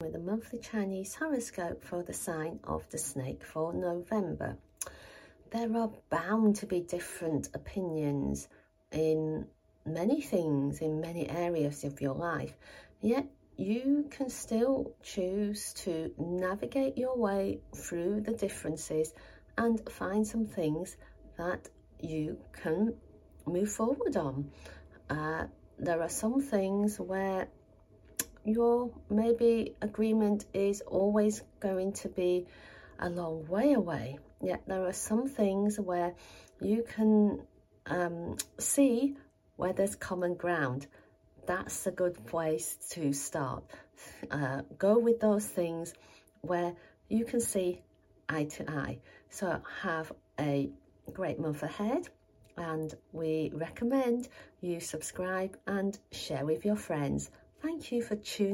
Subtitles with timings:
[0.00, 4.56] with the monthly Chinese horoscope for the sign of the snake for November.
[5.50, 8.46] There are bound to be different opinions
[8.92, 9.48] in
[9.84, 12.52] many things, in many areas of your life,
[13.00, 13.26] yet
[13.56, 19.12] you can still choose to navigate your way through the differences
[19.56, 20.96] and find some things
[21.38, 21.68] that
[21.98, 22.94] you can
[23.48, 24.48] move forward on.
[25.10, 25.46] Uh,
[25.76, 27.48] there are some things where
[28.44, 32.46] your maybe agreement is always going to be
[32.98, 34.18] a long way away.
[34.42, 36.14] Yet there are some things where
[36.60, 37.42] you can
[37.86, 39.16] um, see
[39.56, 40.86] where there's common ground.
[41.46, 43.64] That's a good place to start.
[44.30, 45.94] Uh, go with those things
[46.42, 46.74] where
[47.08, 47.82] you can see
[48.28, 48.98] eye to eye.
[49.30, 50.70] So have a
[51.12, 52.08] great month ahead
[52.56, 54.28] and we recommend
[54.60, 57.30] you subscribe and share with your friends.
[57.60, 58.46] Thank you for tuning